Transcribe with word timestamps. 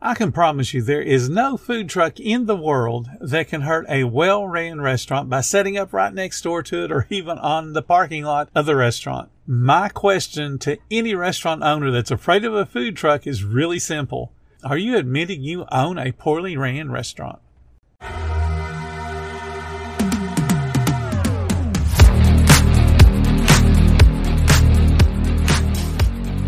I 0.00 0.14
can 0.14 0.30
promise 0.30 0.72
you 0.72 0.80
there 0.80 1.02
is 1.02 1.28
no 1.28 1.56
food 1.56 1.88
truck 1.88 2.20
in 2.20 2.46
the 2.46 2.56
world 2.56 3.08
that 3.20 3.48
can 3.48 3.62
hurt 3.62 3.84
a 3.88 4.04
well 4.04 4.46
ran 4.46 4.80
restaurant 4.80 5.28
by 5.28 5.40
setting 5.40 5.76
up 5.76 5.92
right 5.92 6.14
next 6.14 6.40
door 6.42 6.62
to 6.62 6.84
it 6.84 6.92
or 6.92 7.06
even 7.10 7.36
on 7.38 7.72
the 7.72 7.82
parking 7.82 8.22
lot 8.22 8.48
of 8.54 8.66
the 8.66 8.76
restaurant. 8.76 9.28
My 9.44 9.88
question 9.88 10.56
to 10.60 10.78
any 10.88 11.16
restaurant 11.16 11.64
owner 11.64 11.90
that's 11.90 12.12
afraid 12.12 12.44
of 12.44 12.54
a 12.54 12.64
food 12.64 12.96
truck 12.96 13.26
is 13.26 13.42
really 13.42 13.80
simple. 13.80 14.30
Are 14.62 14.78
you 14.78 14.96
admitting 14.96 15.42
you 15.42 15.66
own 15.72 15.98
a 15.98 16.12
poorly 16.12 16.56
ran 16.56 16.92
restaurant? 16.92 17.40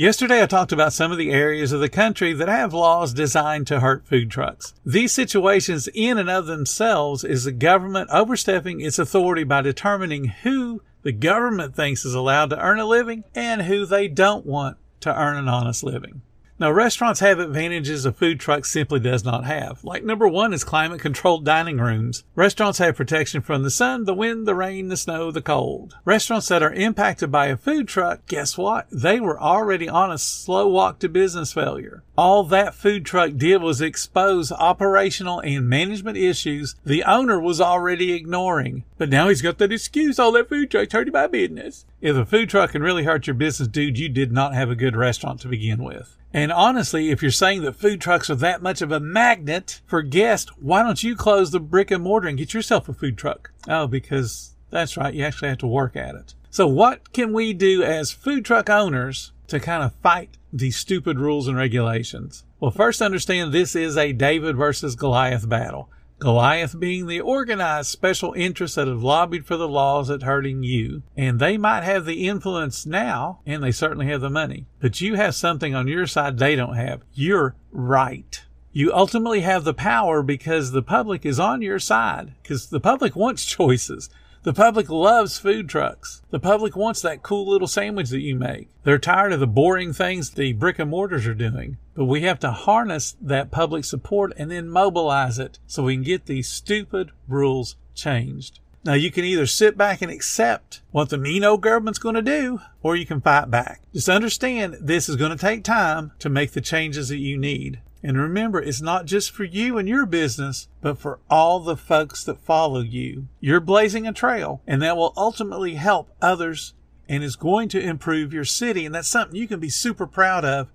Yesterday, 0.00 0.40
I 0.40 0.46
talked 0.46 0.70
about 0.70 0.92
some 0.92 1.10
of 1.10 1.18
the 1.18 1.32
areas 1.32 1.72
of 1.72 1.80
the 1.80 1.88
country 1.88 2.32
that 2.32 2.48
have 2.48 2.72
laws 2.72 3.12
designed 3.12 3.66
to 3.66 3.80
hurt 3.80 4.06
food 4.06 4.30
trucks. 4.30 4.72
These 4.86 5.10
situations, 5.10 5.88
in 5.92 6.18
and 6.18 6.30
of 6.30 6.46
themselves, 6.46 7.24
is 7.24 7.42
the 7.42 7.50
government 7.50 8.08
overstepping 8.12 8.80
its 8.80 9.00
authority 9.00 9.42
by 9.42 9.60
determining 9.60 10.26
who 10.26 10.82
the 11.02 11.10
government 11.10 11.74
thinks 11.74 12.04
is 12.04 12.14
allowed 12.14 12.50
to 12.50 12.60
earn 12.60 12.78
a 12.78 12.84
living 12.84 13.24
and 13.34 13.62
who 13.62 13.84
they 13.84 14.06
don't 14.06 14.46
want 14.46 14.76
to 15.00 15.12
earn 15.12 15.36
an 15.36 15.48
honest 15.48 15.82
living. 15.82 16.22
Now, 16.60 16.72
restaurants 16.72 17.20
have 17.20 17.38
advantages 17.38 18.04
a 18.04 18.10
food 18.10 18.40
truck 18.40 18.64
simply 18.64 18.98
does 18.98 19.24
not 19.24 19.44
have. 19.44 19.84
Like 19.84 20.02
number 20.02 20.26
one 20.26 20.52
is 20.52 20.64
climate 20.64 21.00
controlled 21.00 21.44
dining 21.44 21.78
rooms. 21.78 22.24
Restaurants 22.34 22.78
have 22.78 22.96
protection 22.96 23.42
from 23.42 23.62
the 23.62 23.70
sun, 23.70 24.06
the 24.06 24.14
wind, 24.14 24.44
the 24.44 24.56
rain, 24.56 24.88
the 24.88 24.96
snow, 24.96 25.30
the 25.30 25.40
cold. 25.40 25.94
Restaurants 26.04 26.48
that 26.48 26.62
are 26.64 26.72
impacted 26.72 27.30
by 27.30 27.46
a 27.46 27.56
food 27.56 27.86
truck, 27.86 28.26
guess 28.26 28.58
what? 28.58 28.88
They 28.90 29.20
were 29.20 29.40
already 29.40 29.88
on 29.88 30.10
a 30.10 30.18
slow 30.18 30.66
walk 30.66 30.98
to 30.98 31.08
business 31.08 31.52
failure. 31.52 32.02
All 32.18 32.42
that 32.42 32.74
food 32.74 33.04
truck 33.04 33.36
did 33.36 33.62
was 33.62 33.80
expose 33.80 34.50
operational 34.50 35.38
and 35.38 35.68
management 35.68 36.16
issues 36.16 36.74
the 36.84 37.04
owner 37.04 37.38
was 37.38 37.60
already 37.60 38.12
ignoring. 38.12 38.82
But 38.96 39.08
now 39.08 39.28
he's 39.28 39.40
got 39.40 39.58
that 39.58 39.70
excuse, 39.70 40.18
all 40.18 40.32
that 40.32 40.48
food 40.48 40.68
truck's 40.68 40.92
hurting 40.92 41.12
my 41.12 41.28
business. 41.28 41.86
If 42.00 42.16
a 42.16 42.26
food 42.26 42.50
truck 42.50 42.72
can 42.72 42.82
really 42.82 43.04
hurt 43.04 43.28
your 43.28 43.34
business, 43.34 43.68
dude, 43.68 44.00
you 44.00 44.08
did 44.08 44.32
not 44.32 44.52
have 44.52 44.68
a 44.68 44.74
good 44.74 44.96
restaurant 44.96 45.38
to 45.42 45.48
begin 45.48 45.84
with. 45.84 46.16
And 46.34 46.50
honestly, 46.50 47.10
if 47.10 47.22
you're 47.22 47.30
saying 47.30 47.62
that 47.62 47.76
food 47.76 48.00
trucks 48.00 48.28
are 48.28 48.34
that 48.34 48.62
much 48.62 48.82
of 48.82 48.90
a 48.90 48.98
magnet 48.98 49.80
for 49.86 50.02
guests, 50.02 50.50
why 50.58 50.82
don't 50.82 51.04
you 51.04 51.14
close 51.14 51.52
the 51.52 51.60
brick 51.60 51.92
and 51.92 52.02
mortar 52.02 52.26
and 52.26 52.36
get 52.36 52.52
yourself 52.52 52.88
a 52.88 52.94
food 52.94 53.16
truck? 53.16 53.52
Oh, 53.68 53.86
because 53.86 54.56
that's 54.70 54.96
right. 54.96 55.14
You 55.14 55.22
actually 55.22 55.50
have 55.50 55.58
to 55.58 55.68
work 55.68 55.94
at 55.94 56.16
it. 56.16 56.34
So 56.50 56.66
what 56.66 57.12
can 57.12 57.32
we 57.32 57.52
do 57.52 57.84
as 57.84 58.10
food 58.10 58.44
truck 58.44 58.68
owners 58.68 59.30
to 59.46 59.60
kind 59.60 59.84
of 59.84 59.94
fight 60.02 60.37
these 60.52 60.76
stupid 60.76 61.18
rules 61.18 61.48
and 61.48 61.56
regulations? 61.56 62.44
Well, 62.60 62.70
first 62.70 63.02
understand 63.02 63.52
this 63.52 63.76
is 63.76 63.96
a 63.96 64.12
David 64.12 64.56
versus 64.56 64.96
Goliath 64.96 65.48
battle. 65.48 65.90
Goliath 66.18 66.78
being 66.78 67.06
the 67.06 67.20
organized 67.20 67.90
special 67.90 68.32
interests 68.32 68.74
that 68.74 68.88
have 68.88 69.04
lobbied 69.04 69.46
for 69.46 69.56
the 69.56 69.68
laws 69.68 70.08
that 70.08 70.24
hurting 70.24 70.64
you. 70.64 71.02
And 71.16 71.38
they 71.38 71.56
might 71.56 71.84
have 71.84 72.04
the 72.04 72.26
influence 72.26 72.84
now, 72.84 73.40
and 73.46 73.62
they 73.62 73.70
certainly 73.70 74.06
have 74.06 74.20
the 74.20 74.30
money. 74.30 74.66
But 74.80 75.00
you 75.00 75.14
have 75.14 75.36
something 75.36 75.74
on 75.74 75.86
your 75.86 76.06
side 76.06 76.38
they 76.38 76.56
don't 76.56 76.74
have. 76.74 77.02
You're 77.14 77.54
right. 77.70 78.42
You 78.72 78.92
ultimately 78.92 79.40
have 79.40 79.64
the 79.64 79.74
power 79.74 80.22
because 80.22 80.72
the 80.72 80.82
public 80.82 81.24
is 81.24 81.38
on 81.38 81.62
your 81.62 81.78
side, 81.78 82.34
because 82.42 82.66
the 82.66 82.80
public 82.80 83.14
wants 83.14 83.44
choices. 83.46 84.10
The 84.44 84.52
public 84.52 84.88
loves 84.88 85.38
food 85.38 85.68
trucks. 85.68 86.22
The 86.30 86.38
public 86.38 86.76
wants 86.76 87.02
that 87.02 87.22
cool 87.22 87.50
little 87.50 87.66
sandwich 87.66 88.10
that 88.10 88.20
you 88.20 88.36
make. 88.36 88.68
They're 88.84 88.98
tired 88.98 89.32
of 89.32 89.40
the 89.40 89.46
boring 89.46 89.92
things 89.92 90.30
the 90.30 90.52
brick 90.52 90.78
and 90.78 90.90
mortars 90.90 91.26
are 91.26 91.34
doing. 91.34 91.76
But 91.94 92.04
we 92.04 92.22
have 92.22 92.38
to 92.40 92.52
harness 92.52 93.16
that 93.20 93.50
public 93.50 93.84
support 93.84 94.32
and 94.36 94.50
then 94.50 94.68
mobilize 94.68 95.38
it 95.38 95.58
so 95.66 95.82
we 95.82 95.96
can 95.96 96.04
get 96.04 96.26
these 96.26 96.48
stupid 96.48 97.10
rules 97.26 97.76
changed. 97.94 98.60
Now 98.84 98.94
you 98.94 99.10
can 99.10 99.24
either 99.24 99.46
sit 99.46 99.76
back 99.76 100.02
and 100.02 100.10
accept 100.10 100.82
what 100.92 101.10
the 101.10 101.18
mean 101.18 101.44
old 101.44 101.60
government's 101.60 101.98
going 101.98 102.14
to 102.14 102.22
do, 102.22 102.60
or 102.80 102.94
you 102.96 103.04
can 103.04 103.20
fight 103.20 103.50
back. 103.50 103.82
Just 103.92 104.08
understand 104.08 104.76
this 104.80 105.08
is 105.08 105.16
going 105.16 105.32
to 105.32 105.36
take 105.36 105.64
time 105.64 106.12
to 106.20 106.28
make 106.30 106.52
the 106.52 106.60
changes 106.60 107.08
that 107.08 107.18
you 107.18 107.36
need. 107.36 107.80
And 108.02 108.16
remember, 108.16 108.60
it's 108.60 108.80
not 108.80 109.06
just 109.06 109.30
for 109.30 109.44
you 109.44 109.76
and 109.78 109.88
your 109.88 110.06
business, 110.06 110.68
but 110.80 110.98
for 110.98 111.18
all 111.28 111.60
the 111.60 111.76
folks 111.76 112.22
that 112.24 112.40
follow 112.40 112.80
you. 112.80 113.26
You're 113.40 113.60
blazing 113.60 114.06
a 114.06 114.12
trail, 114.12 114.62
and 114.66 114.80
that 114.82 114.96
will 114.96 115.12
ultimately 115.16 115.74
help 115.74 116.10
others 116.22 116.74
and 117.08 117.24
is 117.24 117.36
going 117.36 117.68
to 117.70 117.80
improve 117.80 118.32
your 118.32 118.44
city. 118.44 118.86
And 118.86 118.94
that's 118.94 119.08
something 119.08 119.36
you 119.36 119.48
can 119.48 119.60
be 119.60 119.70
super 119.70 120.06
proud 120.06 120.44
of 120.44 120.68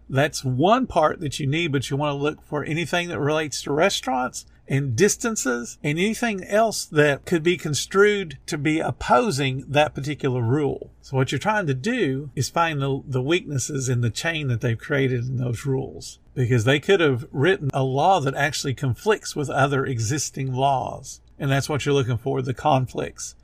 That's 0.09 0.45
one 0.45 0.87
part 0.87 1.19
that 1.19 1.41
you 1.41 1.49
need, 1.49 1.73
but 1.73 1.91
you 1.91 1.97
want 1.97 2.17
to 2.17 2.23
look 2.23 2.47
for 2.47 2.63
anything 2.63 3.09
that 3.09 3.19
relates 3.19 3.61
to 3.63 3.73
restaurants 3.73 4.47
and 4.69 4.95
distances 4.95 5.77
and 5.83 5.99
anything 5.99 6.45
else 6.45 6.85
that 6.85 7.25
could 7.25 7.43
be 7.43 7.57
construed 7.57 8.39
to 8.47 8.57
be 8.57 8.79
opposing 8.79 9.65
that 9.67 9.97
particular 9.97 10.43
rule. 10.43 10.93
So 11.03 11.17
what 11.17 11.33
you're 11.33 11.41
trying 11.41 11.67
to 11.67 11.75
do 11.75 12.31
is 12.37 12.49
find 12.49 12.81
the, 12.81 13.03
the 13.05 13.21
weaknesses 13.21 13.89
in 13.89 14.01
the 14.01 14.11
chain 14.11 14.47
that 14.47 14.61
they've 14.61 14.79
created 14.79 15.27
in 15.27 15.39
those 15.39 15.67
rules 15.67 16.21
because 16.35 16.65
they 16.65 16.81
could 16.81 17.01
have 17.01 17.27
written 17.33 17.71
a 17.73 17.83
law 17.83 18.21
that 18.21 18.35
actually 18.35 18.75
conflicts 18.75 19.35
with 19.35 19.49
other 19.51 19.85
existing 19.85 20.53
laws. 20.53 21.21
And 21.39 21.51
that's 21.51 21.69
what 21.69 21.85
you're 21.85 21.95
looking 21.95 22.19
for, 22.19 22.43
the 22.43 22.55
conflicts 22.55 23.35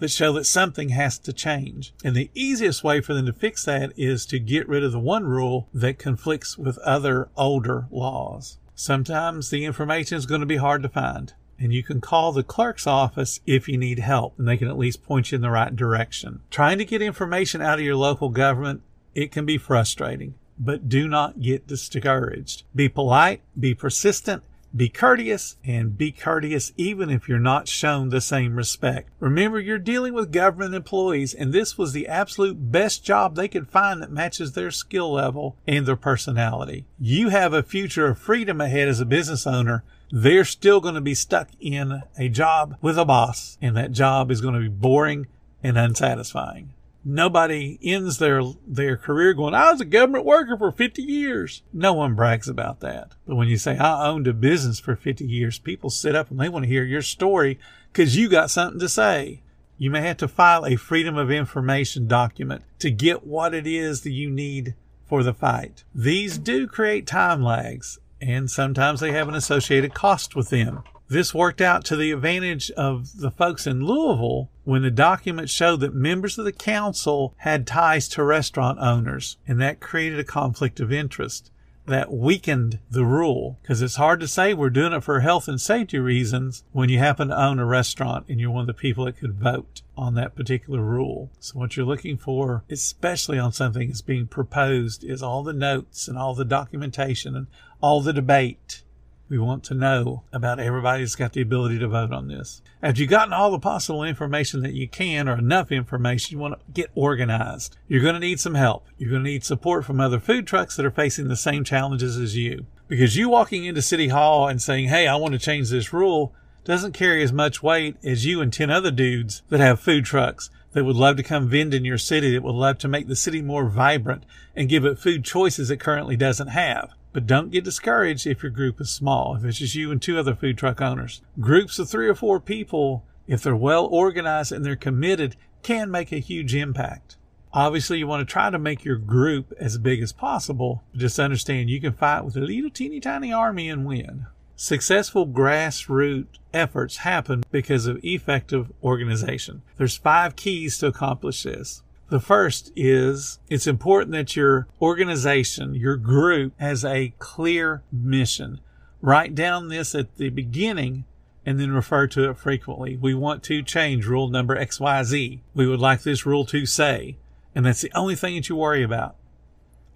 that 0.00 0.10
show 0.10 0.32
that 0.32 0.44
something 0.44 0.88
has 0.90 1.18
to 1.18 1.32
change. 1.32 1.92
And 2.02 2.16
the 2.16 2.30
easiest 2.34 2.82
way 2.82 3.00
for 3.00 3.14
them 3.14 3.26
to 3.26 3.32
fix 3.32 3.64
that 3.66 3.92
is 3.96 4.26
to 4.26 4.38
get 4.38 4.68
rid 4.68 4.82
of 4.82 4.92
the 4.92 4.98
one 4.98 5.24
rule 5.24 5.68
that 5.72 5.98
conflicts 5.98 6.58
with 6.58 6.78
other 6.78 7.28
older 7.36 7.86
laws. 7.90 8.58
Sometimes 8.74 9.50
the 9.50 9.64
information 9.64 10.16
is 10.16 10.26
going 10.26 10.40
to 10.40 10.46
be 10.46 10.56
hard 10.56 10.82
to 10.82 10.88
find. 10.88 11.34
And 11.58 11.74
you 11.74 11.82
can 11.82 12.00
call 12.00 12.32
the 12.32 12.42
clerk's 12.42 12.86
office 12.86 13.40
if 13.44 13.68
you 13.68 13.76
need 13.76 13.98
help, 13.98 14.38
and 14.38 14.48
they 14.48 14.56
can 14.56 14.68
at 14.68 14.78
least 14.78 15.04
point 15.04 15.30
you 15.30 15.36
in 15.36 15.42
the 15.42 15.50
right 15.50 15.76
direction. 15.76 16.40
Trying 16.50 16.78
to 16.78 16.86
get 16.86 17.02
information 17.02 17.60
out 17.60 17.78
of 17.78 17.84
your 17.84 17.96
local 17.96 18.30
government, 18.30 18.80
it 19.14 19.30
can 19.30 19.44
be 19.44 19.58
frustrating, 19.58 20.34
but 20.60 20.88
do 20.88 21.08
not 21.08 21.40
get 21.40 21.66
discouraged. 21.66 22.62
Be 22.74 22.88
polite, 22.88 23.40
be 23.58 23.74
persistent, 23.74 24.42
Be 24.74 24.88
courteous 24.88 25.56
and 25.64 25.98
be 25.98 26.12
courteous 26.12 26.72
even 26.76 27.10
if 27.10 27.28
you're 27.28 27.40
not 27.40 27.66
shown 27.66 28.10
the 28.10 28.20
same 28.20 28.54
respect. 28.54 29.10
Remember, 29.18 29.58
you're 29.58 29.78
dealing 29.78 30.14
with 30.14 30.30
government 30.30 30.76
employees 30.76 31.34
and 31.34 31.52
this 31.52 31.76
was 31.76 31.92
the 31.92 32.06
absolute 32.06 32.70
best 32.70 33.02
job 33.02 33.34
they 33.34 33.48
could 33.48 33.68
find 33.68 34.00
that 34.00 34.12
matches 34.12 34.52
their 34.52 34.70
skill 34.70 35.10
level 35.12 35.56
and 35.66 35.86
their 35.86 35.96
personality. 35.96 36.84
You 37.00 37.30
have 37.30 37.52
a 37.52 37.64
future 37.64 38.06
of 38.06 38.18
freedom 38.18 38.60
ahead 38.60 38.86
as 38.86 39.00
a 39.00 39.04
business 39.04 39.44
owner 39.44 39.82
they're 40.10 40.44
still 40.44 40.80
going 40.80 40.96
to 40.96 41.00
be 41.00 41.14
stuck 41.14 41.48
in 41.60 42.02
a 42.18 42.28
job 42.28 42.76
with 42.82 42.98
a 42.98 43.04
boss, 43.04 43.56
and 43.62 43.76
that 43.76 43.92
job 43.92 44.30
is 44.30 44.40
going 44.40 44.54
to 44.54 44.60
be 44.60 44.68
boring 44.68 45.26
and 45.62 45.78
unsatisfying. 45.78 46.72
Nobody 47.04 47.78
ends 47.82 48.18
their 48.18 48.42
their 48.66 48.96
career 48.96 49.32
going, 49.32 49.54
I 49.54 49.72
was 49.72 49.80
a 49.80 49.86
government 49.86 50.24
worker 50.24 50.56
for 50.56 50.70
50 50.70 51.02
years. 51.02 51.62
No 51.72 51.94
one 51.94 52.14
brags 52.14 52.48
about 52.48 52.80
that. 52.80 53.12
But 53.26 53.36
when 53.36 53.48
you 53.48 53.56
say, 53.56 53.78
I 53.78 54.06
owned 54.06 54.26
a 54.26 54.34
business 54.34 54.80
for 54.80 54.96
50 54.96 55.24
years, 55.24 55.58
people 55.58 55.90
sit 55.90 56.14
up 56.14 56.30
and 56.30 56.38
they 56.38 56.48
want 56.48 56.64
to 56.64 56.70
hear 56.70 56.84
your 56.84 57.02
story 57.02 57.58
because 57.92 58.16
you 58.16 58.28
got 58.28 58.50
something 58.50 58.80
to 58.80 58.88
say. 58.88 59.42
You 59.78 59.90
may 59.90 60.02
have 60.02 60.18
to 60.18 60.28
file 60.28 60.66
a 60.66 60.76
Freedom 60.76 61.16
of 61.16 61.30
Information 61.30 62.06
document 62.06 62.64
to 62.80 62.90
get 62.90 63.26
what 63.26 63.54
it 63.54 63.66
is 63.66 64.02
that 64.02 64.10
you 64.10 64.28
need 64.28 64.74
for 65.06 65.22
the 65.22 65.32
fight. 65.32 65.84
These 65.94 66.36
do 66.36 66.66
create 66.66 67.06
time 67.06 67.42
lags 67.42 67.98
and 68.20 68.50
sometimes 68.50 69.00
they 69.00 69.12
have 69.12 69.28
an 69.28 69.34
associated 69.34 69.94
cost 69.94 70.36
with 70.36 70.50
them. 70.50 70.82
This 71.10 71.34
worked 71.34 71.60
out 71.60 71.84
to 71.86 71.96
the 71.96 72.12
advantage 72.12 72.70
of 72.70 73.18
the 73.18 73.32
folks 73.32 73.66
in 73.66 73.84
Louisville 73.84 74.48
when 74.62 74.82
the 74.82 74.92
documents 74.92 75.50
showed 75.50 75.80
that 75.80 75.92
members 75.92 76.38
of 76.38 76.44
the 76.44 76.52
council 76.52 77.34
had 77.38 77.66
ties 77.66 78.06
to 78.10 78.22
restaurant 78.22 78.78
owners, 78.78 79.36
and 79.44 79.60
that 79.60 79.80
created 79.80 80.20
a 80.20 80.24
conflict 80.24 80.78
of 80.78 80.92
interest 80.92 81.50
that 81.84 82.12
weakened 82.12 82.78
the 82.88 83.04
rule 83.04 83.58
because 83.60 83.82
it's 83.82 83.96
hard 83.96 84.20
to 84.20 84.28
say 84.28 84.54
we're 84.54 84.70
doing 84.70 84.92
it 84.92 85.02
for 85.02 85.18
health 85.18 85.48
and 85.48 85.60
safety 85.60 85.98
reasons 85.98 86.62
when 86.70 86.88
you 86.88 87.00
happen 87.00 87.26
to 87.26 87.42
own 87.42 87.58
a 87.58 87.66
restaurant 87.66 88.24
and 88.28 88.38
you're 88.38 88.52
one 88.52 88.60
of 88.60 88.66
the 88.68 88.74
people 88.74 89.04
that 89.04 89.18
could 89.18 89.34
vote 89.34 89.82
on 89.96 90.14
that 90.14 90.36
particular 90.36 90.80
rule. 90.80 91.28
So 91.40 91.58
what 91.58 91.76
you're 91.76 91.84
looking 91.84 92.18
for, 92.18 92.62
especially 92.70 93.40
on 93.40 93.52
something 93.52 93.88
that's 93.88 94.00
being 94.00 94.28
proposed, 94.28 95.02
is 95.02 95.24
all 95.24 95.42
the 95.42 95.52
notes 95.52 96.06
and 96.06 96.16
all 96.16 96.36
the 96.36 96.44
documentation 96.44 97.34
and 97.34 97.48
all 97.80 98.00
the 98.00 98.12
debate 98.12 98.84
we 99.30 99.38
want 99.38 99.62
to 99.64 99.74
know 99.74 100.24
about 100.32 100.58
everybody 100.58 101.04
that's 101.04 101.14
got 101.14 101.32
the 101.32 101.40
ability 101.40 101.78
to 101.78 101.86
vote 101.86 102.12
on 102.12 102.26
this. 102.26 102.60
Have 102.82 102.98
you've 102.98 103.08
gotten 103.08 103.32
all 103.32 103.52
the 103.52 103.60
possible 103.60 104.02
information 104.02 104.60
that 104.62 104.74
you 104.74 104.88
can 104.88 105.28
or 105.28 105.38
enough 105.38 105.70
information, 105.70 106.36
you 106.36 106.42
want 106.42 106.54
to 106.54 106.72
get 106.72 106.90
organized. 106.96 107.76
You're 107.86 108.02
going 108.02 108.14
to 108.14 108.20
need 108.20 108.40
some 108.40 108.56
help. 108.56 108.86
You're 108.98 109.10
going 109.10 109.22
to 109.22 109.30
need 109.30 109.44
support 109.44 109.84
from 109.84 110.00
other 110.00 110.18
food 110.18 110.48
trucks 110.48 110.76
that 110.76 110.84
are 110.84 110.90
facing 110.90 111.28
the 111.28 111.36
same 111.36 111.62
challenges 111.62 112.16
as 112.16 112.36
you. 112.36 112.66
Because 112.88 113.16
you 113.16 113.28
walking 113.28 113.64
into 113.64 113.80
City 113.82 114.08
Hall 114.08 114.48
and 114.48 114.60
saying, 114.60 114.88
Hey, 114.88 115.06
I 115.06 115.14
want 115.14 115.32
to 115.32 115.38
change 115.38 115.70
this 115.70 115.92
rule 115.92 116.34
doesn't 116.64 116.92
carry 116.92 117.22
as 117.22 117.32
much 117.32 117.62
weight 117.62 117.96
as 118.04 118.26
you 118.26 118.40
and 118.40 118.52
10 118.52 118.68
other 118.68 118.90
dudes 118.90 119.42
that 119.48 119.60
have 119.60 119.80
food 119.80 120.04
trucks 120.04 120.50
that 120.72 120.84
would 120.84 120.96
love 120.96 121.16
to 121.16 121.22
come 121.22 121.48
vend 121.48 121.72
in 121.72 121.84
your 121.84 121.98
city, 121.98 122.32
that 122.32 122.42
would 122.42 122.54
love 122.54 122.78
to 122.78 122.88
make 122.88 123.08
the 123.08 123.16
city 123.16 123.42
more 123.42 123.64
vibrant 123.64 124.24
and 124.54 124.68
give 124.68 124.84
it 124.84 124.98
food 124.98 125.24
choices 125.24 125.70
it 125.70 125.80
currently 125.80 126.16
doesn't 126.16 126.48
have. 126.48 126.90
But 127.12 127.26
don't 127.26 127.50
get 127.50 127.64
discouraged 127.64 128.26
if 128.26 128.42
your 128.42 128.50
group 128.50 128.80
is 128.80 128.90
small, 128.90 129.36
if 129.36 129.44
it's 129.44 129.58
just 129.58 129.74
you 129.74 129.90
and 129.90 130.00
two 130.00 130.18
other 130.18 130.34
food 130.34 130.56
truck 130.56 130.80
owners. 130.80 131.22
Groups 131.40 131.78
of 131.78 131.88
three 131.88 132.08
or 132.08 132.14
four 132.14 132.40
people, 132.40 133.04
if 133.26 133.42
they're 133.42 133.56
well 133.56 133.86
organized 133.86 134.52
and 134.52 134.64
they're 134.64 134.76
committed, 134.76 135.36
can 135.62 135.90
make 135.90 136.12
a 136.12 136.18
huge 136.18 136.54
impact. 136.54 137.16
Obviously, 137.52 137.98
you 137.98 138.06
want 138.06 138.26
to 138.26 138.32
try 138.32 138.48
to 138.48 138.58
make 138.58 138.84
your 138.84 138.96
group 138.96 139.52
as 139.58 139.76
big 139.76 140.00
as 140.02 140.12
possible, 140.12 140.84
but 140.92 141.00
just 141.00 141.18
understand 141.18 141.68
you 141.68 141.80
can 141.80 141.92
fight 141.92 142.24
with 142.24 142.36
a 142.36 142.40
little 142.40 142.70
teeny 142.70 143.00
tiny 143.00 143.32
army 143.32 143.68
and 143.68 143.84
win. 143.84 144.26
Successful 144.54 145.26
grassroots 145.26 146.38
efforts 146.52 146.98
happen 146.98 147.42
because 147.50 147.86
of 147.86 147.98
effective 148.04 148.70
organization. 148.82 149.62
There's 149.78 149.96
five 149.96 150.36
keys 150.36 150.78
to 150.78 150.88
accomplish 150.88 151.42
this. 151.42 151.82
The 152.10 152.18
first 152.18 152.72
is 152.74 153.38
it's 153.48 153.68
important 153.68 154.10
that 154.12 154.34
your 154.34 154.66
organization, 154.82 155.76
your 155.76 155.96
group 155.96 156.52
has 156.58 156.84
a 156.84 157.14
clear 157.20 157.84
mission. 157.92 158.58
Write 159.00 159.36
down 159.36 159.68
this 159.68 159.94
at 159.94 160.16
the 160.16 160.28
beginning 160.30 161.04
and 161.46 161.60
then 161.60 161.70
refer 161.70 162.08
to 162.08 162.28
it 162.28 162.36
frequently. 162.36 162.96
We 162.96 163.14
want 163.14 163.44
to 163.44 163.62
change 163.62 164.06
rule 164.06 164.28
number 164.28 164.56
XYZ. 164.56 165.38
We 165.54 165.68
would 165.68 165.78
like 165.78 166.02
this 166.02 166.26
rule 166.26 166.44
to 166.46 166.66
say, 166.66 167.16
and 167.54 167.64
that's 167.64 167.80
the 167.80 167.92
only 167.94 168.16
thing 168.16 168.34
that 168.34 168.48
you 168.48 168.56
worry 168.56 168.82
about. 168.82 169.14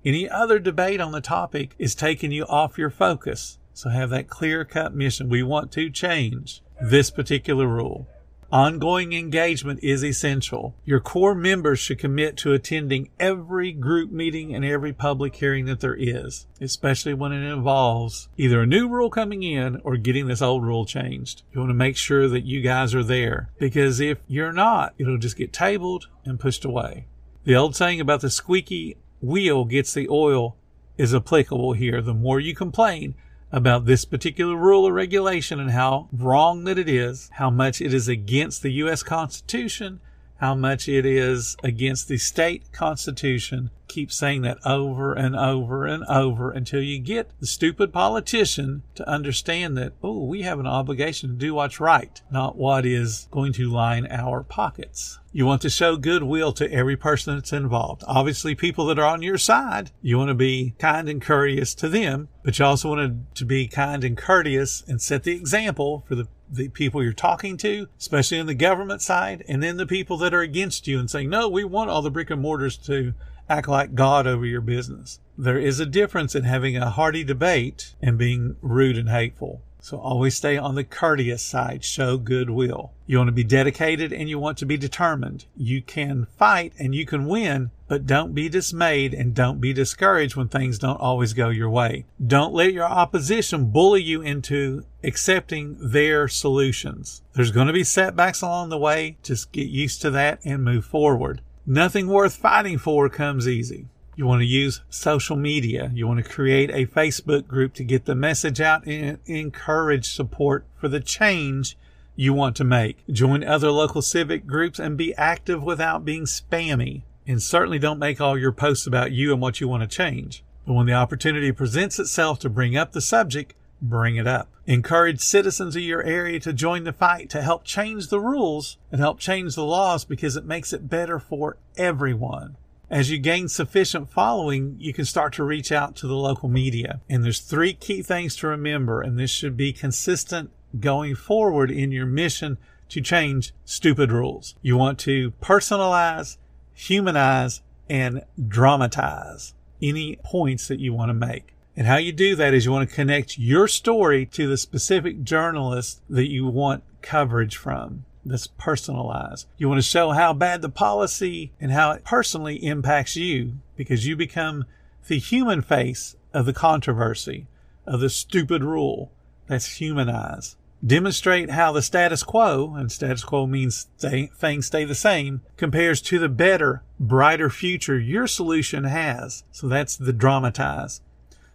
Any 0.05 0.31
other 0.31 0.61
debate 0.61 1.01
on 1.01 1.11
the 1.11 1.21
topic 1.21 1.75
is 1.81 1.97
taking 1.97 2.31
you 2.31 2.45
off 2.45 2.79
your 2.79 2.91
focus. 2.91 3.59
So 3.73 3.91
have 3.91 4.11
that 4.11 4.29
clear 4.29 4.65
cut 4.65 4.95
mission. 4.95 5.29
We 5.29 5.43
want 5.43 5.73
to 5.73 5.91
change 5.91 6.63
this 6.81 7.11
particular 7.11 7.67
rule. 7.67 8.07
Ongoing 8.55 9.13
engagement 9.15 9.81
is 9.83 10.05
essential. 10.05 10.77
Your 10.85 11.01
core 11.01 11.35
members 11.35 11.81
should 11.81 11.99
commit 11.99 12.37
to 12.37 12.53
attending 12.53 13.11
every 13.19 13.73
group 13.73 14.13
meeting 14.13 14.55
and 14.55 14.65
every 14.65 14.93
public 14.93 15.35
hearing 15.35 15.65
that 15.65 15.81
there 15.81 15.97
is, 15.99 16.47
especially 16.61 17.15
when 17.15 17.33
it 17.33 17.45
involves 17.45 18.29
either 18.37 18.63
a 18.63 18.67
new 18.67 18.89
rule 18.89 19.11
coming 19.11 19.43
in 19.43 19.81
or 19.83 19.97
getting 19.97 20.29
this 20.29 20.41
old 20.41 20.63
rule 20.63 20.85
changed. 20.85 21.43
You 21.53 21.59
want 21.59 21.71
to 21.71 21.75
make 21.75 21.97
sure 21.97 22.29
that 22.29 22.45
you 22.45 22.61
guys 22.61 22.95
are 22.95 23.03
there 23.03 23.51
because 23.59 23.99
if 23.99 24.19
you're 24.29 24.53
not, 24.53 24.95
it'll 24.99 25.19
just 25.19 25.37
get 25.37 25.53
tabled 25.53 26.07
and 26.25 26.39
pushed 26.39 26.65
away. 26.65 27.07
The 27.43 27.57
old 27.57 27.75
saying 27.75 28.01
about 28.01 28.21
the 28.21 28.31
squeaky 28.31 28.99
wheel 29.21 29.65
gets 29.65 29.93
the 29.93 30.09
oil 30.09 30.57
is 30.97 31.13
applicable 31.13 31.73
here. 31.73 32.01
The 32.01 32.15
more 32.15 32.39
you 32.39 32.55
complain, 32.55 33.17
about 33.55 33.85
this 33.85 34.05
particular 34.05 34.57
rule 34.57 34.87
or 34.87 34.93
regulation 34.93 35.61
and 35.61 35.71
how 35.71 36.09
wrong 36.13 36.65
that 36.65 36.77
it 36.77 36.89
is, 36.89 37.31
how 37.35 37.49
much 37.49 37.81
it 37.81 37.95
is 37.95 38.09
against 38.09 38.63
the 38.63 38.73
U.S. 38.73 39.05
Constitution, 39.05 40.01
how 40.39 40.55
much 40.55 40.89
it 40.89 41.07
is 41.07 41.57
against 41.63 42.09
the 42.09 42.19
state 42.19 42.73
constitution. 42.73 43.71
Keep 43.87 44.11
saying 44.11 44.43
that 44.43 44.59
over 44.65 45.13
and 45.13 45.37
over 45.37 45.87
and 45.87 46.05
over 46.05 46.51
until 46.51 46.81
you 46.81 46.99
get 46.99 47.31
the 47.39 47.47
stupid 47.47 47.93
politician 47.93 48.83
to 48.97 49.09
understand 49.09 49.77
that, 49.77 49.93
oh, 50.03 50.25
we 50.25 50.43
have 50.43 50.59
an 50.59 50.67
obligation 50.67 51.31
to 51.31 51.37
do 51.37 51.55
what's 51.55 51.79
right, 51.79 52.21
not 52.31 52.57
what 52.57 52.85
is 52.85 53.29
going 53.31 53.53
to 53.53 53.71
line 53.71 54.07
our 54.11 54.43
pockets. 54.43 55.21
You 55.33 55.47
want 55.47 55.63
to 55.63 55.71
show 55.71 55.97
goodwill 55.97 56.53
to 56.55 56.73
every 56.73 56.97
person 56.97 57.35
that's 57.35 57.53
involved. 57.53 58.03
Obviously, 58.07 58.55
people 58.55 58.87
that 58.87 58.99
are 58.99 59.07
on 59.07 59.23
your 59.23 59.39
side, 59.39 59.91
you 60.01 60.17
want 60.19 60.29
to 60.29 60.35
be 60.35 60.75
kind 60.79 61.09
and 61.09 61.21
courteous 61.21 61.75
to 61.77 61.89
them, 61.89 62.29
but 62.43 62.59
you 62.59 62.65
also 62.65 62.91
want 62.91 63.35
to 63.35 63.45
be 63.45 63.67
kind 63.69 64.03
and 64.03 64.17
courteous 64.17 64.83
and 64.89 65.01
set 65.01 65.25
the 65.25 65.33
example 65.33 66.05
for 66.09 66.15
the 66.15 66.29
the 66.51 66.69
people 66.69 67.03
you're 67.03 67.13
talking 67.13 67.57
to, 67.59 67.89
especially 67.99 68.39
in 68.39 68.47
the 68.47 68.55
government 68.55 69.03
side, 69.03 69.45
and 69.49 69.63
then 69.63 69.77
the 69.77 69.87
people 69.87 70.17
that 70.19 70.35
are 70.35 70.41
against 70.41 70.87
you 70.87 70.99
and 70.99 71.11
saying, 71.11 71.31
no, 71.31 71.49
we 71.49 71.65
want 71.65 71.91
all 71.91 72.03
the 72.03 72.11
brick 72.11 72.31
and 72.31 72.41
mortars 72.41 72.77
to 72.77 73.15
act 73.49 73.69
like 73.69 73.95
God 73.95 74.27
over 74.27 74.47
your 74.47 74.61
business. 74.61 75.21
There 75.37 75.59
is 75.59 75.81
a 75.81 75.87
difference 75.87 76.35
in 76.35 76.45
having 76.45 76.77
a 76.77 76.91
hearty 76.91 77.25
debate 77.25 77.95
and 78.01 78.17
being 78.17 78.57
rude 78.63 78.97
and 78.97 79.09
hateful. 79.09 79.63
So 79.85 79.99
always 79.99 80.35
stay 80.35 80.57
on 80.57 80.77
the 80.77 80.83
courteous 80.83 81.43
side. 81.43 81.85
Show 81.85 82.17
goodwill. 82.17 82.93
You 83.07 83.19
want 83.19 83.29
to 83.29 83.33
be 83.33 83.45
dedicated 83.45 84.15
and 84.15 84.31
you 84.31 84.39
want 84.39 84.57
to 84.59 84.65
be 84.65 84.79
determined. 84.79 85.45
You 85.55 85.83
can 85.83 86.27
fight 86.39 86.73
and 86.79 86.95
you 86.95 87.05
can 87.05 87.27
win, 87.27 87.71
but 87.87 88.07
don't 88.07 88.33
be 88.33 88.49
dismayed 88.49 89.13
and 89.13 89.35
don't 89.35 89.61
be 89.61 89.75
discouraged 89.75 90.37
when 90.37 90.49
things 90.49 90.79
don't 90.79 90.99
always 90.99 91.35
go 91.35 91.51
your 91.51 91.69
way. 91.69 92.07
Don't 92.27 92.55
let 92.55 92.73
your 92.73 92.87
opposition 92.87 93.67
bully 93.67 94.03
you 94.03 94.23
into 94.23 94.87
accepting 95.03 95.77
their 95.79 96.29
solutions. 96.29 97.21
There's 97.35 97.51
going 97.51 97.67
to 97.67 97.75
be 97.75 97.85
setbacks 97.85 98.41
along 98.41 98.71
the 98.71 98.79
way. 98.79 99.19
Just 99.23 99.53
get 99.53 99.69
used 99.69 100.01
to 100.01 100.11
that 100.13 100.41
and 100.47 100.65
move 100.65 100.87
forward. 100.87 101.43
Nothing 101.67 102.07
worth 102.07 102.37
fighting 102.37 102.79
for 102.79 103.11
comes 103.11 103.47
easy. 103.47 103.89
You 104.17 104.27
want 104.27 104.41
to 104.41 104.47
use 104.47 104.81
social 104.89 105.37
media. 105.37 105.91
You 105.93 106.07
want 106.07 106.25
to 106.25 106.31
create 106.31 106.71
a 106.71 106.87
Facebook 106.87 107.49
group 107.49 107.75
to 107.75 107.85
get 107.85 108.05
the 108.05 108.15
message 108.15 108.61
out 108.61 108.87
and 108.87 109.19
encourage 109.27 110.13
support 110.13 110.65
for 110.77 110.89
the 110.89 111.01
change 111.01 111.77
you 112.17 112.33
want 112.33 112.55
to 112.57 112.65
make. 112.65 113.05
Join 113.11 113.43
other 113.43 113.71
local 113.71 114.03
civic 114.03 114.47
groups 114.47 114.79
and 114.79 114.97
be 114.97 115.15
active 115.17 115.63
without 115.63 116.05
being 116.05 116.25
spammy. 116.25 117.03
And 117.27 117.43
certainly 117.43 117.79
don't 117.79 117.99
make 117.99 118.21
all 118.21 118.39
your 118.39 118.53
posts 118.53 118.87
about 118.87 119.13
you 119.13 119.33
and 119.33 119.41
what 119.41 119.61
you 119.61 119.67
want 119.67 119.83
to 119.83 119.97
change. 119.97 120.45
But 120.67 120.75
when 120.75 120.87
the 120.87 120.93
opportunity 120.93 121.53
presents 121.53 121.99
itself 121.99 122.39
to 122.41 122.51
bring 122.51 122.77
up 122.77 122.93
the 122.93 123.01
subject, 123.01 123.55
bring 123.83 124.17
it 124.17 124.27
up. 124.27 124.49
Encourage 124.67 125.21
citizens 125.21 125.77
of 125.77 125.83
your 125.83 126.03
area 126.03 126.41
to 126.41 126.53
join 126.53 126.85
the 126.85 126.93
fight 126.93 127.29
to 127.31 127.43
help 127.43 127.65
change 127.65 128.09
the 128.09 128.21
rules 128.21 128.79
and 128.91 129.01
help 129.01 129.19
change 129.19 129.55
the 129.55 129.65
laws 129.65 130.05
because 130.05 130.37
it 130.37 130.45
makes 130.45 130.73
it 130.73 130.89
better 130.89 131.19
for 131.19 131.57
everyone. 131.77 132.57
As 132.91 133.11
you 133.11 133.19
gain 133.19 133.49
sufficient 133.49 134.11
following, 134.11 134.77
you 134.79 134.93
can 134.93 135.05
start 135.05 135.33
to 135.35 135.45
reach 135.45 135.73
out 135.73 135.97
to 135.97 136.07
the 136.07 136.15
local 136.15 136.49
media. 136.49 137.01
And 137.09 137.25
there's 137.25 137.41
three 137.41 137.73
key 137.73 138.03
things 138.03 138.37
to 138.37 138.47
remember, 138.47 139.01
and 139.01 139.19
this 139.19 139.31
should 139.31 139.57
be 139.57 139.73
consistent 139.73 140.51
going 140.79 141.15
forward 141.15 141.71
in 141.71 141.93
your 141.93 142.07
mission 142.07 142.59
to 142.91 143.01
change 143.01 143.55
stupid 143.65 144.13
rules. 144.13 144.55
You 144.61 144.77
want 144.77 144.99
to 145.01 145.33
personalize, 145.43 146.37
humanize, 146.75 147.63
and 147.89 148.23
dramatize 148.49 149.55
any 149.81 150.17
points 150.25 150.69
that 150.69 150.81
you 150.81 150.93
want 150.93 151.09
to 151.09 151.15
make. 151.15 151.55
And 151.77 151.87
how 151.87 151.97
you 151.97 152.13
do 152.13 152.37
that 152.37 152.55
is 152.55 152.65
you 152.65 152.73
want 152.73 152.89
to 152.89 152.95
connect 152.95 153.39
your 153.39 153.67
story 153.67 154.27
to 154.27 154.47
the 154.47 154.57
specific 154.57 155.25
journalist 155.25 156.03
that 156.09 156.31
you 156.31 156.47
want 156.47 156.85
coverage 157.03 157.57
from 157.57 158.05
that's 158.25 158.47
personalized. 158.47 159.47
You 159.59 159.69
want 159.69 159.79
to 159.79 159.87
show 159.89 160.11
how 160.11 160.33
bad 160.33 160.63
the 160.63 160.69
policy 160.69 161.53
and 161.61 161.73
how 161.73 161.93
it 161.93 162.05
personally 162.05 162.65
impacts 162.65 163.17
you 163.17 163.55
because 163.77 164.07
you 164.07 164.17
become 164.17 164.65
the 165.07 165.19
human 165.19 165.63
face 165.63 166.17
of 166.33 166.47
the 166.47 166.53
controversy, 166.53 167.47
of 167.87 168.01
the 168.01 168.11
stupid 168.11 168.65
rule 168.65 169.13
that's 169.47 169.77
humanized. 169.77 170.57
Demonstrate 170.85 171.51
how 171.51 171.73
the 171.73 171.81
status 171.81 172.23
quo, 172.23 172.75
and 172.75 172.93
status 172.93 173.25
quo 173.25 173.47
means 173.47 173.87
stay, 173.97 174.31
things 174.37 174.67
stay 174.67 174.85
the 174.85 174.95
same, 174.95 175.41
compares 175.57 176.03
to 176.03 176.19
the 176.19 176.29
better, 176.29 176.83
brighter 177.01 177.49
future 177.49 177.99
your 177.99 178.27
solution 178.27 178.85
has. 178.85 179.45
So 179.51 179.67
that's 179.67 179.97
the 179.97 180.13
dramatize. 180.13 181.01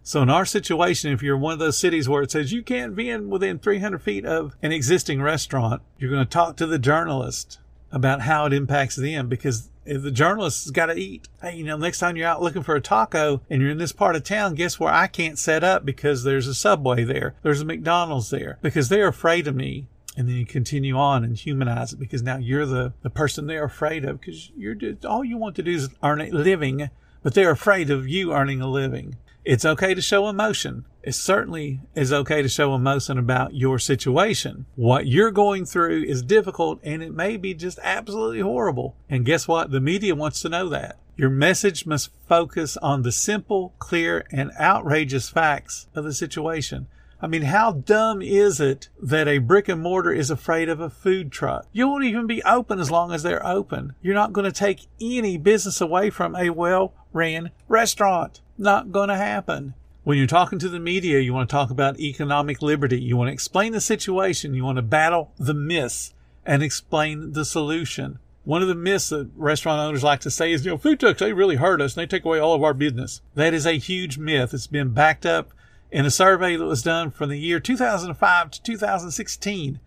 So 0.10 0.24
in 0.24 0.30
our 0.32 0.44
situation, 0.44 1.12
if 1.12 1.22
you're 1.22 1.38
one 1.38 1.54
of 1.54 1.60
those 1.60 1.78
cities 1.78 2.10
where 2.10 2.24
it 2.24 2.32
says 2.32 2.51
you 2.51 2.63
can't 2.63 2.96
be 2.96 3.12
in 3.12 3.30
within 3.30 3.60
300 3.60 4.01
feet 4.01 4.25
of 4.25 4.56
an 4.63 4.72
existing 4.72 5.22
restaurant, 5.22 5.84
you're 6.00 6.10
going 6.10 6.25
to 6.25 6.28
talk 6.28 6.58
to 6.58 6.66
the 6.66 6.80
journalist 6.80 7.60
about 7.92 8.22
how 8.22 8.48
it 8.48 8.54
impacts 8.54 8.96
them 8.96 9.30
because 9.30 9.70
the 9.86 10.10
journalist's 10.10 10.72
got 10.72 10.88
to 10.88 10.96
eat. 10.96 11.28
Hey, 11.44 11.58
you 11.58 11.63
know, 11.63 11.78
next 11.78 12.00
time 12.00 12.18
you're 12.18 12.28
out 12.28 12.42
looking 12.42 12.63
for 12.63 12.75
a 12.75 12.82
taco 12.82 13.42
and 13.51 13.62
you're 13.62 13.70
in 13.70 13.78
this 13.78 13.92
part 13.92 14.16
of 14.16 14.24
town, 14.24 14.56
guess 14.56 14.80
where 14.80 14.92
I 14.92 15.06
can't 15.06 15.38
set 15.38 15.63
up 15.63 15.86
because 15.86 16.24
there's 16.24 16.48
a 16.48 16.56
Subway 16.56 17.04
there, 17.04 17.36
there's 17.44 17.62
a 17.62 17.66
McDonald's 17.66 18.32
there 18.32 18.58
because 18.63 18.89
they're 18.89 19.10
afraid 19.10 19.48
of 19.48 19.56
me. 19.56 19.86
And 20.18 20.28
then 20.28 20.38
you 20.38 20.46
continue 20.48 20.98
on 20.98 21.24
and 21.24 21.38
humanize 21.38 21.94
it 21.94 22.00
because 22.00 22.24
now 22.24 22.38
you're 22.38 22.66
the, 22.66 22.94
the 23.04 23.12
person 23.12 23.46
they're 23.46 23.66
afraid 23.66 24.06
of 24.06 24.20
because 24.20 24.51
you're 24.58 24.74
just, 24.74 25.06
all 25.06 25.24
you 25.24 25.38
want 25.38 25.56
to 25.58 25.63
do 25.63 25.70
is 25.70 25.89
earn 26.01 26.20
a 26.20 26.32
living, 26.32 26.89
but 27.22 27.36
they're 27.36 27.51
afraid 27.51 27.92
of 27.92 28.08
you 28.08 28.34
earning 28.34 28.60
a 28.60 28.68
living. 28.68 29.16
It's 29.50 29.65
okay 29.65 29.96
to 29.96 30.01
show 30.03 30.29
emotion. 30.29 30.86
It 31.01 31.15
certainly 31.15 31.79
is 31.96 32.13
okay 32.13 32.44
to 32.44 32.48
show 32.48 32.75
emotion 32.75 33.18
about 33.18 33.56
your 33.56 33.79
situation. 33.79 34.68
What 34.75 35.08
you're 35.08 35.32
going 35.32 35.65
through 35.65 36.03
is 36.03 36.22
difficult 36.22 36.79
and 36.84 37.01
it 37.01 37.15
may 37.15 37.36
be 37.36 37.56
just 37.56 37.79
absolutely 37.82 38.41
horrible. 38.41 38.96
And 39.10 39.25
guess 39.25 39.48
what? 39.48 39.72
The 39.72 39.82
media 39.82 40.13
wants 40.13 40.39
to 40.41 40.50
know 40.50 40.70
that. 40.70 41.00
Your 41.18 41.32
message 41.32 41.88
must 41.88 42.12
focus 42.27 42.77
on 42.77 43.01
the 43.01 43.12
simple, 43.12 43.74
clear, 43.79 44.24
and 44.32 44.51
outrageous 44.60 45.29
facts 45.29 45.88
of 45.96 46.03
the 46.03 46.13
situation. 46.13 46.86
I 47.20 47.25
mean, 47.25 47.41
how 47.41 47.72
dumb 47.72 48.22
is 48.22 48.60
it 48.60 48.89
that 49.01 49.27
a 49.27 49.39
brick 49.39 49.68
and 49.68 49.82
mortar 49.82 50.12
is 50.13 50.29
afraid 50.29 50.70
of 50.70 50.79
a 50.79 50.91
food 50.91 51.32
truck? 51.32 51.65
You 51.72 51.88
won't 51.88 52.06
even 52.06 52.27
be 52.27 52.44
open 52.44 52.79
as 52.79 52.91
long 52.91 53.12
as 53.12 53.24
they're 53.24 53.44
open. 53.44 53.96
You're 54.03 54.13
not 54.13 54.32
going 54.32 54.46
to 54.46 54.51
take 54.51 54.86
any 55.01 55.38
business 55.38 55.82
away 55.82 56.12
from 56.12 56.36
a 56.36 56.51
well 56.51 56.94
ran 57.12 57.50
restaurant. 57.68 58.41
Not 58.60 58.92
going 58.92 59.08
to 59.08 59.16
happen. 59.16 59.74
When 60.04 60.18
you're 60.18 60.28
talking 60.28 60.60
to 60.60 60.68
the 60.68 60.82
media, 60.82 61.20
you 61.20 61.34
want 61.34 61.50
to 61.50 61.54
talk 61.54 61.72
about 61.72 61.98
economic 61.98 62.62
liberty. 62.62 63.00
You 63.00 63.16
want 63.16 63.30
to 63.30 63.34
explain 63.34 63.72
the 63.72 63.80
situation. 63.80 64.54
You 64.54 64.66
want 64.66 64.75
to 64.75 64.82
battle 64.82 65.32
the 65.39 65.54
myths 65.54 66.13
and 66.46 66.62
explain 66.62 67.32
the 67.32 67.46
solution. 67.46 68.20
One 68.44 68.62
of 68.62 68.68
the 68.68 68.75
myths 68.75 69.10
that 69.10 69.30
restaurant 69.38 69.80
owners 69.80 70.04
like 70.04 70.20
to 70.22 70.32
say 70.32 70.51
is, 70.51 70.66
you 70.66 70.72
know, 70.72 70.78
food 70.78 71.00
trucks, 71.00 71.22
they 71.22 71.32
really 71.32 71.56
hurt 71.56 71.80
us 71.80 71.96
and 71.96 72.01
they 72.01 72.08
take 72.08 72.25
away 72.25 72.39
all 72.39 72.54
of 72.54 72.62
our 72.62 72.74
business. 72.74 73.22
That 73.34 73.54
is 73.54 73.66
a 73.66 73.78
huge 73.78 74.18
myth. 74.18 74.54
It's 74.54 74.68
been 74.68 74.89
backed 74.89 75.25
up 75.25 75.54
in 75.89 76.06
a 76.06 76.12
survey 76.12 76.58
that 76.58 76.66
was 76.66 76.84
done 76.84 77.12
from 77.12 77.30
the 77.30 77.39
year 77.39 77.62
2005 77.62 78.51
to 78.51 78.62
2016. 78.62 79.80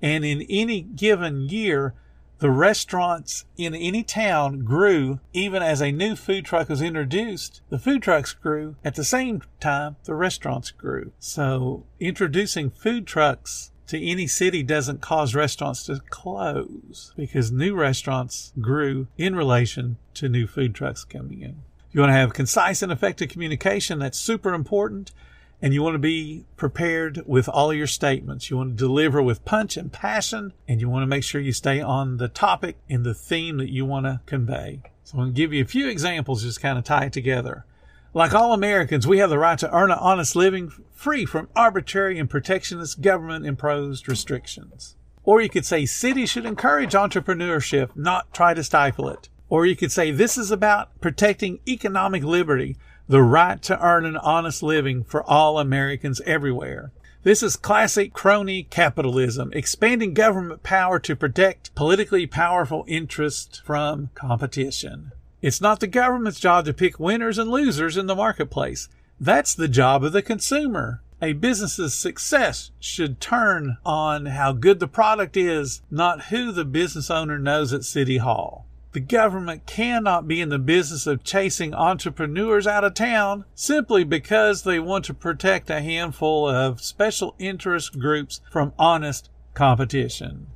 And 0.00 0.24
in 0.24 0.42
any 0.48 0.82
given 0.82 1.48
year, 1.48 1.94
the 2.40 2.50
restaurants 2.50 3.44
in 3.56 3.74
any 3.74 4.02
town 4.02 4.64
grew 4.64 5.20
even 5.32 5.62
as 5.62 5.80
a 5.80 5.92
new 5.92 6.16
food 6.16 6.44
truck 6.44 6.68
was 6.68 6.82
introduced. 6.82 7.60
The 7.68 7.78
food 7.78 8.02
trucks 8.02 8.32
grew 8.32 8.76
at 8.82 8.94
the 8.94 9.04
same 9.04 9.42
time 9.60 9.96
the 10.04 10.14
restaurants 10.14 10.70
grew. 10.70 11.12
So 11.18 11.84
introducing 12.00 12.70
food 12.70 13.06
trucks 13.06 13.72
to 13.88 14.02
any 14.02 14.26
city 14.26 14.62
doesn't 14.62 15.02
cause 15.02 15.34
restaurants 15.34 15.84
to 15.84 16.00
close 16.08 17.12
because 17.14 17.52
new 17.52 17.74
restaurants 17.74 18.52
grew 18.60 19.08
in 19.18 19.36
relation 19.36 19.98
to 20.14 20.28
new 20.28 20.46
food 20.46 20.74
trucks 20.74 21.04
coming 21.04 21.42
in. 21.42 21.62
You 21.92 22.00
want 22.00 22.10
to 22.10 22.14
have 22.14 22.32
concise 22.32 22.82
and 22.82 22.92
effective 22.92 23.28
communication. 23.28 23.98
That's 23.98 24.18
super 24.18 24.54
important 24.54 25.12
and 25.62 25.74
you 25.74 25.82
want 25.82 25.94
to 25.94 25.98
be 25.98 26.44
prepared 26.56 27.22
with 27.26 27.48
all 27.48 27.72
your 27.72 27.86
statements. 27.86 28.50
You 28.50 28.56
want 28.56 28.70
to 28.70 28.84
deliver 28.84 29.22
with 29.22 29.44
punch 29.44 29.76
and 29.76 29.92
passion, 29.92 30.52
and 30.66 30.80
you 30.80 30.88
want 30.88 31.02
to 31.02 31.06
make 31.06 31.24
sure 31.24 31.40
you 31.40 31.52
stay 31.52 31.80
on 31.80 32.16
the 32.16 32.28
topic 32.28 32.76
and 32.88 33.04
the 33.04 33.14
theme 33.14 33.58
that 33.58 33.70
you 33.70 33.84
want 33.84 34.06
to 34.06 34.20
convey. 34.26 34.80
So 35.04 35.14
I'm 35.14 35.24
going 35.24 35.34
to 35.34 35.36
give 35.36 35.52
you 35.52 35.62
a 35.62 35.66
few 35.66 35.88
examples, 35.88 36.42
just 36.42 36.60
kind 36.60 36.78
of 36.78 36.84
tie 36.84 37.06
it 37.06 37.12
together. 37.12 37.64
Like 38.12 38.34
all 38.34 38.52
Americans, 38.52 39.06
we 39.06 39.18
have 39.18 39.30
the 39.30 39.38
right 39.38 39.58
to 39.58 39.72
earn 39.72 39.90
an 39.90 39.98
honest 39.98 40.34
living 40.34 40.72
free 40.92 41.24
from 41.24 41.48
arbitrary 41.54 42.18
and 42.18 42.28
protectionist 42.28 43.00
government 43.00 43.46
imposed 43.46 44.08
restrictions. 44.08 44.96
Or 45.22 45.40
you 45.40 45.48
could 45.48 45.66
say 45.66 45.86
cities 45.86 46.30
should 46.30 46.46
encourage 46.46 46.94
entrepreneurship, 46.94 47.94
not 47.94 48.32
try 48.32 48.54
to 48.54 48.64
stifle 48.64 49.08
it. 49.08 49.28
Or 49.48 49.66
you 49.66 49.76
could 49.76 49.92
say 49.92 50.10
this 50.10 50.38
is 50.38 50.50
about 50.50 51.00
protecting 51.00 51.60
economic 51.68 52.24
liberty 52.24 52.76
the 53.10 53.22
right 53.22 53.60
to 53.60 53.84
earn 53.84 54.06
an 54.06 54.16
honest 54.16 54.62
living 54.62 55.02
for 55.02 55.28
all 55.28 55.58
Americans 55.58 56.20
everywhere. 56.20 56.92
This 57.24 57.42
is 57.42 57.56
classic 57.56 58.12
crony 58.12 58.62
capitalism, 58.62 59.50
expanding 59.52 60.14
government 60.14 60.62
power 60.62 61.00
to 61.00 61.16
protect 61.16 61.74
politically 61.74 62.28
powerful 62.28 62.84
interests 62.86 63.58
from 63.58 64.10
competition. 64.14 65.10
It's 65.42 65.60
not 65.60 65.80
the 65.80 65.88
government's 65.88 66.38
job 66.38 66.66
to 66.66 66.72
pick 66.72 67.00
winners 67.00 67.36
and 67.36 67.50
losers 67.50 67.96
in 67.96 68.06
the 68.06 68.14
marketplace. 68.14 68.88
That's 69.18 69.56
the 69.56 69.66
job 69.66 70.04
of 70.04 70.12
the 70.12 70.22
consumer. 70.22 71.02
A 71.20 71.32
business's 71.32 71.94
success 71.94 72.70
should 72.78 73.20
turn 73.20 73.78
on 73.84 74.26
how 74.26 74.52
good 74.52 74.78
the 74.78 74.86
product 74.86 75.36
is, 75.36 75.82
not 75.90 76.26
who 76.26 76.52
the 76.52 76.64
business 76.64 77.10
owner 77.10 77.40
knows 77.40 77.72
at 77.72 77.82
City 77.82 78.18
Hall. 78.18 78.66
The 78.92 79.00
government 79.00 79.66
cannot 79.66 80.26
be 80.26 80.40
in 80.40 80.48
the 80.48 80.58
business 80.58 81.06
of 81.06 81.22
chasing 81.22 81.72
entrepreneurs 81.74 82.66
out 82.66 82.82
of 82.82 82.94
town 82.94 83.44
simply 83.54 84.02
because 84.02 84.64
they 84.64 84.80
want 84.80 85.04
to 85.04 85.14
protect 85.14 85.70
a 85.70 85.80
handful 85.80 86.48
of 86.48 86.80
special 86.80 87.36
interest 87.38 88.00
groups 88.00 88.40
from 88.50 88.72
honest 88.78 89.30
competition. 89.54 90.48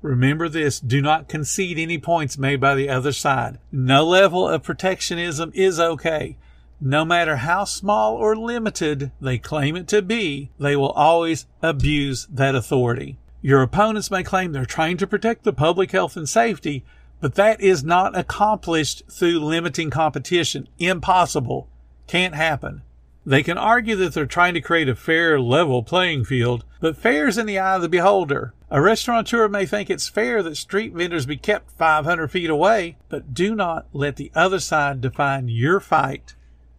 Remember 0.00 0.48
this, 0.48 0.80
do 0.80 1.02
not 1.02 1.28
concede 1.28 1.78
any 1.78 1.98
points 1.98 2.38
made 2.38 2.60
by 2.60 2.74
the 2.74 2.88
other 2.88 3.12
side. 3.12 3.58
No 3.70 4.06
level 4.06 4.48
of 4.48 4.62
protectionism 4.62 5.52
is 5.54 5.78
okay. 5.78 6.38
No 6.80 7.04
matter 7.04 7.36
how 7.36 7.64
small 7.64 8.14
or 8.14 8.36
limited 8.36 9.10
they 9.20 9.36
claim 9.36 9.76
it 9.76 9.88
to 9.88 10.00
be, 10.00 10.50
they 10.58 10.76
will 10.76 10.92
always 10.92 11.46
abuse 11.60 12.26
that 12.30 12.54
authority. 12.54 13.18
Your 13.42 13.62
opponents 13.62 14.10
may 14.10 14.22
claim 14.22 14.52
they're 14.52 14.64
trying 14.64 14.96
to 14.98 15.06
protect 15.06 15.42
the 15.42 15.52
public 15.52 15.90
health 15.90 16.16
and 16.16 16.28
safety, 16.28 16.84
but 17.20 17.34
that 17.34 17.60
is 17.60 17.84
not 17.84 18.16
accomplished 18.16 19.02
through 19.10 19.40
limiting 19.40 19.90
competition. 19.90 20.68
Impossible. 20.78 21.68
Can't 22.06 22.34
happen. 22.34 22.82
They 23.26 23.42
can 23.42 23.58
argue 23.58 23.94
that 23.96 24.14
they're 24.14 24.24
trying 24.24 24.54
to 24.54 24.60
create 24.60 24.88
a 24.88 24.94
fair, 24.94 25.38
level 25.38 25.82
playing 25.82 26.24
field, 26.24 26.64
but 26.80 26.96
fair 26.96 27.28
is 27.28 27.36
in 27.36 27.44
the 27.44 27.58
eye 27.58 27.76
of 27.76 27.82
the 27.82 27.88
beholder. 27.88 28.54
A 28.70 28.80
restaurateur 28.80 29.48
may 29.48 29.66
think 29.66 29.90
it's 29.90 30.08
fair 30.08 30.42
that 30.42 30.56
street 30.56 30.94
vendors 30.94 31.26
be 31.26 31.36
kept 31.36 31.70
500 31.72 32.30
feet 32.30 32.48
away, 32.48 32.96
but 33.10 33.34
do 33.34 33.54
not 33.54 33.86
let 33.92 34.16
the 34.16 34.32
other 34.34 34.58
side 34.58 35.02
define 35.02 35.48
your 35.48 35.78
fight 35.78 36.36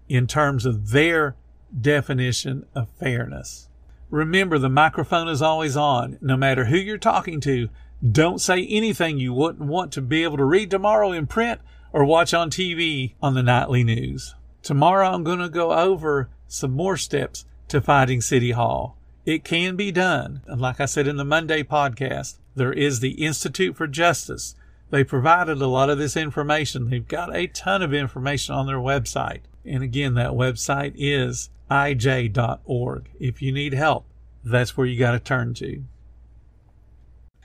in 0.08 0.26
terms 0.26 0.66
of 0.66 0.90
their 0.90 1.36
definition 1.80 2.66
of 2.74 2.90
fairness. 3.00 3.70
Remember, 4.10 4.58
the 4.58 4.70
microphone 4.70 5.28
is 5.28 5.42
always 5.42 5.78
on. 5.78 6.18
No 6.20 6.36
matter 6.36 6.66
who 6.66 6.78
you're 6.78 6.98
talking 6.98 7.40
to, 7.42 7.70
don't 8.08 8.40
say 8.40 8.66
anything 8.66 9.18
you 9.18 9.34
wouldn't 9.34 9.68
want 9.70 9.92
to 9.94 10.02
be 10.02 10.24
able 10.24 10.38
to 10.38 10.46
read 10.46 10.72
tomorrow 10.72 11.12
in 11.12 11.28
print 11.28 11.60
or 11.92 12.06
watch 12.06 12.34
on 12.34 12.50
TV 12.50 13.14
on 13.22 13.34
the 13.34 13.44
nightly 13.44 13.84
news. 13.84 14.36
Tomorrow 14.64 15.10
I'm 15.10 15.24
going 15.24 15.40
to 15.40 15.50
go 15.50 15.74
over 15.74 16.30
some 16.48 16.72
more 16.72 16.98
steps 16.98 17.46
to 17.68 17.82
fighting 17.82 18.22
City 18.22 18.52
Hall. 18.52 18.98
It 19.26 19.44
can 19.44 19.76
be 19.76 19.92
done. 19.92 20.42
And 20.48 20.62
like 20.62 20.80
I 20.80 20.86
said 20.86 21.08
in 21.08 21.18
the 21.18 21.26
Monday 21.26 21.62
podcast, 21.64 22.38
there 22.56 22.74
is 22.74 23.00
the 23.00 23.24
Institute 23.26 23.76
for 23.76 23.88
Justice. 23.88 24.56
They 24.90 25.04
provided 25.04 25.62
a 25.62 25.68
lot 25.68 25.90
of 25.90 25.98
this 25.98 26.18
information. 26.18 26.90
They've 26.90 27.08
got 27.08 27.36
a 27.36 27.48
ton 27.48 27.82
of 27.82 27.94
information 27.94 28.56
on 28.56 28.66
their 28.66 28.78
website. 28.78 29.42
And 29.66 29.84
again, 29.84 30.16
that 30.16 30.32
website 30.32 30.94
is 30.96 31.50
ij.org. 31.70 33.10
If 33.20 33.42
you 33.42 33.52
need 33.52 33.74
help, 33.74 34.06
that's 34.44 34.76
where 34.76 34.88
you 34.88 34.98
got 34.98 35.12
to 35.12 35.20
turn 35.20 35.54
to. 35.56 35.84